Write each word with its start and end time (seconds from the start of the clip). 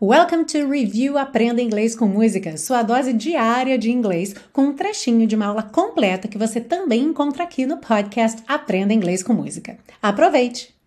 Welcome 0.00 0.44
to 0.44 0.70
Review 0.70 1.18
Aprenda 1.18 1.60
Inglês 1.60 1.96
com 1.96 2.06
Música, 2.06 2.56
sua 2.56 2.84
dose 2.84 3.12
diária 3.12 3.76
de 3.76 3.90
inglês, 3.90 4.32
com 4.52 4.66
um 4.66 4.72
trechinho 4.72 5.26
de 5.26 5.34
uma 5.34 5.46
aula 5.46 5.64
completa 5.64 6.28
que 6.28 6.38
você 6.38 6.60
também 6.60 7.02
encontra 7.02 7.42
aqui 7.42 7.66
no 7.66 7.78
podcast 7.78 8.40
Aprenda 8.46 8.94
Inglês 8.94 9.24
com 9.24 9.32
Música. 9.32 9.76
Aproveite! 10.00 10.77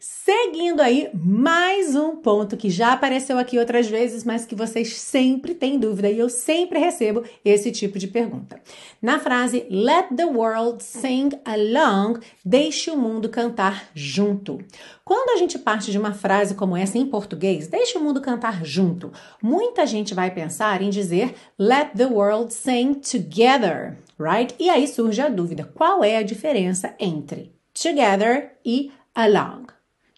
Seguindo 0.00 0.80
aí, 0.80 1.10
mais 1.12 1.94
um 1.94 2.16
ponto 2.16 2.56
que 2.56 2.70
já 2.70 2.92
apareceu 2.92 3.38
aqui 3.38 3.58
outras 3.58 3.88
vezes, 3.88 4.24
mas 4.24 4.46
que 4.46 4.54
vocês 4.54 4.94
sempre 4.96 5.54
têm 5.54 5.78
dúvida 5.78 6.10
e 6.10 6.18
eu 6.18 6.28
sempre 6.28 6.78
recebo 6.78 7.22
esse 7.44 7.70
tipo 7.70 7.98
de 7.98 8.06
pergunta. 8.06 8.60
Na 9.02 9.18
frase 9.18 9.66
Let 9.70 10.14
the 10.16 10.24
world 10.24 10.82
sing 10.82 11.30
along, 11.44 12.20
deixe 12.44 12.90
o 12.90 12.96
mundo 12.96 13.28
cantar 13.28 13.88
junto. 13.94 14.58
Quando 15.04 15.30
a 15.30 15.36
gente 15.36 15.58
parte 15.58 15.92
de 15.92 15.98
uma 15.98 16.14
frase 16.14 16.54
como 16.54 16.76
essa 16.76 16.96
em 16.96 17.06
português, 17.06 17.68
deixe 17.68 17.98
o 17.98 18.02
mundo 18.02 18.20
cantar 18.20 18.64
junto, 18.64 19.12
muita 19.42 19.86
gente 19.86 20.14
vai 20.14 20.30
pensar 20.30 20.80
em 20.80 20.88
dizer 20.88 21.34
Let 21.58 21.90
the 21.96 22.06
world 22.06 22.52
sing 22.52 22.94
together, 22.94 23.98
right? 24.18 24.54
E 24.58 24.70
aí 24.70 24.88
surge 24.88 25.20
a 25.20 25.28
dúvida: 25.28 25.70
qual 25.74 26.02
é 26.02 26.16
a 26.16 26.22
diferença 26.22 26.94
entre 26.98 27.52
together 27.74 28.52
e? 28.64 28.90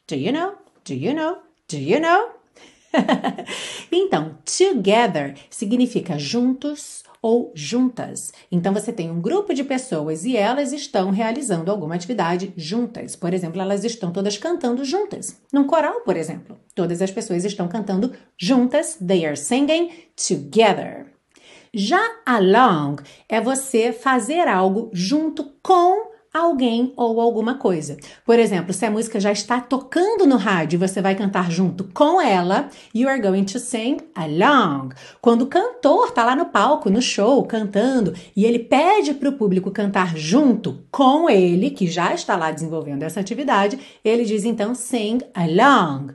Do 0.06 0.14
you 0.14 0.32
know? 0.32 0.54
Do 0.82 0.94
you 0.94 1.12
know? 1.12 1.36
Do 1.68 1.76
you 1.76 2.00
know? 2.00 2.30
então, 3.92 4.38
together 4.46 5.34
significa 5.50 6.18
juntos 6.18 7.04
ou 7.20 7.52
juntas. 7.54 8.32
Então 8.50 8.72
você 8.72 8.90
tem 8.90 9.10
um 9.10 9.20
grupo 9.20 9.52
de 9.52 9.64
pessoas 9.64 10.24
e 10.24 10.34
elas 10.34 10.72
estão 10.72 11.10
realizando 11.10 11.70
alguma 11.70 11.94
atividade 11.94 12.54
juntas. 12.56 13.14
Por 13.14 13.34
exemplo, 13.34 13.60
elas 13.60 13.84
estão 13.84 14.10
todas 14.10 14.38
cantando 14.38 14.82
juntas. 14.82 15.42
Num 15.52 15.64
coral, 15.66 16.00
por 16.00 16.16
exemplo, 16.16 16.58
todas 16.74 17.02
as 17.02 17.10
pessoas 17.10 17.44
estão 17.44 17.68
cantando 17.68 18.14
juntas. 18.38 18.96
They 19.06 19.26
are 19.26 19.36
singing 19.36 19.90
together. 20.16 21.12
Já 21.74 22.00
along 22.24 22.96
é 23.28 23.42
você 23.42 23.92
fazer 23.92 24.48
algo 24.48 24.88
junto 24.94 25.52
com 25.62 26.15
alguém 26.38 26.92
ou 26.96 27.20
alguma 27.20 27.54
coisa. 27.54 27.96
Por 28.24 28.38
exemplo, 28.38 28.72
se 28.72 28.84
a 28.84 28.90
música 28.90 29.18
já 29.18 29.32
está 29.32 29.60
tocando 29.60 30.26
no 30.26 30.36
rádio, 30.36 30.78
você 30.78 31.00
vai 31.00 31.14
cantar 31.14 31.50
junto 31.50 31.84
com 31.92 32.20
ela, 32.20 32.68
you 32.94 33.08
are 33.08 33.20
going 33.20 33.44
to 33.44 33.58
sing 33.58 33.98
along. 34.14 34.90
Quando 35.20 35.42
o 35.42 35.46
cantor 35.46 36.08
está 36.08 36.24
lá 36.24 36.36
no 36.36 36.46
palco, 36.46 36.90
no 36.90 37.02
show, 37.02 37.44
cantando, 37.44 38.14
e 38.36 38.44
ele 38.44 38.58
pede 38.58 39.14
para 39.14 39.28
o 39.28 39.32
público 39.32 39.70
cantar 39.70 40.16
junto 40.16 40.84
com 40.90 41.28
ele, 41.28 41.70
que 41.70 41.86
já 41.86 42.14
está 42.14 42.36
lá 42.36 42.50
desenvolvendo 42.50 43.02
essa 43.02 43.20
atividade, 43.20 43.78
ele 44.04 44.24
diz 44.24 44.44
então 44.44 44.74
sing 44.74 45.20
along. 45.34 46.12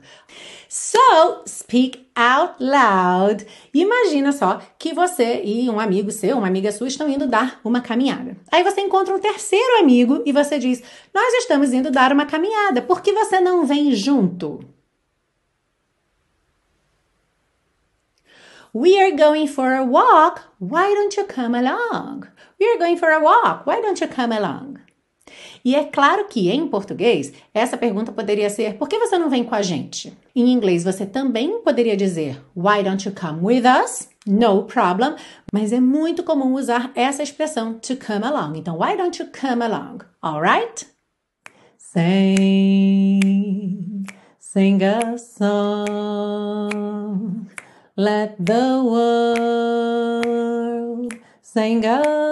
So, 0.68 1.42
speak 1.46 2.11
out 2.14 2.54
loud. 2.60 3.46
Imagina 3.72 4.32
só 4.32 4.60
que 4.78 4.92
você 4.92 5.42
e 5.44 5.68
um 5.68 5.80
amigo 5.80 6.10
seu, 6.10 6.38
uma 6.38 6.46
amiga 6.46 6.70
sua, 6.72 6.88
estão 6.88 7.08
indo 7.08 7.26
dar 7.26 7.60
uma 7.64 7.80
caminhada. 7.80 8.36
Aí 8.50 8.62
você 8.62 8.80
encontra 8.80 9.14
um 9.14 9.18
terceiro 9.18 9.78
amigo 9.80 10.22
e 10.26 10.32
você 10.32 10.58
diz: 10.58 10.82
Nós 11.14 11.32
estamos 11.34 11.72
indo 11.72 11.90
dar 11.90 12.12
uma 12.12 12.26
caminhada, 12.26 12.82
por 12.82 13.00
que 13.00 13.12
você 13.12 13.40
não 13.40 13.66
vem 13.66 13.92
junto? 13.92 14.60
We 18.74 18.98
are 18.98 19.12
going 19.12 19.48
for 19.48 19.70
a 19.74 19.84
walk. 19.84 20.40
Why 20.58 20.94
don't 20.94 21.14
you 21.14 21.26
come 21.26 21.54
along? 21.54 22.26
We 22.58 22.66
are 22.70 22.78
going 22.78 22.96
for 22.96 23.10
a 23.10 23.20
walk. 23.20 23.66
Why 23.66 23.82
don't 23.82 24.00
you 24.00 24.08
come 24.08 24.32
along? 24.32 24.78
E 25.64 25.74
é 25.74 25.84
claro 25.84 26.26
que 26.28 26.50
em 26.50 26.66
português, 26.66 27.32
essa 27.54 27.76
pergunta 27.76 28.10
poderia 28.12 28.50
ser: 28.50 28.74
por 28.74 28.88
que 28.88 28.98
você 28.98 29.16
não 29.18 29.30
vem 29.30 29.44
com 29.44 29.54
a 29.54 29.62
gente? 29.62 30.12
Em 30.34 30.50
inglês, 30.50 30.82
você 30.84 31.06
também 31.06 31.60
poderia 31.60 31.96
dizer: 31.96 32.42
Why 32.56 32.82
don't 32.82 33.08
you 33.08 33.14
come 33.14 33.40
with 33.42 33.62
us? 33.66 34.08
No 34.26 34.64
problem. 34.64 35.14
Mas 35.52 35.72
é 35.72 35.80
muito 35.80 36.22
comum 36.22 36.54
usar 36.54 36.90
essa 36.94 37.22
expressão 37.22 37.74
to 37.74 37.96
come 37.96 38.24
along. 38.24 38.58
Então, 38.58 38.78
why 38.78 38.96
don't 38.96 39.22
you 39.22 39.28
come 39.28 39.62
along? 39.62 39.98
Alright? 40.22 40.86
Sing, 41.76 43.20
sing 44.38 44.82
a 44.82 45.18
song. 45.18 46.70
Let 47.96 48.36
the 48.42 48.80
world 48.82 50.22
sing 51.42 51.84
along. 51.84 52.31